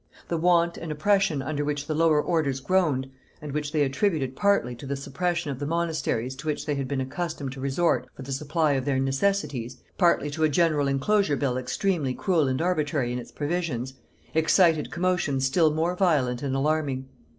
The 0.29 0.37
want 0.39 0.77
and 0.77 0.91
oppression 0.91 1.43
under 1.43 1.63
which 1.63 1.85
the 1.85 1.93
lower 1.93 2.19
orders 2.19 2.59
groaned, 2.59 3.07
and 3.39 3.51
which 3.51 3.71
they 3.71 3.83
attributed 3.83 4.35
partly 4.35 4.73
to 4.77 4.87
the 4.87 4.95
suppression 4.95 5.51
of 5.51 5.59
the 5.59 5.67
monasteries 5.67 6.35
to 6.37 6.47
which 6.47 6.65
they 6.65 6.73
had 6.73 6.87
been 6.87 7.01
accustomed 7.01 7.51
to 7.51 7.61
resort 7.61 8.07
for 8.15 8.23
the 8.23 8.31
supply 8.31 8.71
of 8.71 8.85
their 8.85 8.97
necessities, 8.97 9.77
partly 9.99 10.31
to 10.31 10.43
a 10.43 10.49
general 10.49 10.87
inclosure 10.87 11.35
bill 11.37 11.55
extremely 11.55 12.15
cruel 12.15 12.47
and 12.47 12.63
arbitrary 12.63 13.13
in 13.13 13.19
its 13.19 13.31
provisions, 13.31 13.93
excited 14.33 14.89
commotions 14.89 15.45
still 15.45 15.71
more 15.71 15.95
violent 15.95 16.41
and 16.41 16.55
alarming. 16.55 17.07